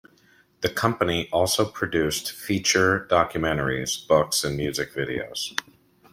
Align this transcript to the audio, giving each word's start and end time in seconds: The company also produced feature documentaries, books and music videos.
The 0.61 0.69
company 0.69 1.29
also 1.31 1.63
produced 1.63 2.31
feature 2.31 3.05
documentaries, 3.07 4.07
books 4.07 4.43
and 4.43 4.57
music 4.57 4.95
videos. 4.95 5.53